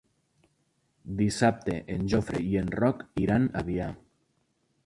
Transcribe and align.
Dissabte 1.19 1.77
en 1.97 2.09
Jofre 2.15 2.43
i 2.55 2.59
en 2.65 2.75
Roc 2.81 3.07
iran 3.27 3.49
a 3.49 3.55
Avià. 3.65 3.95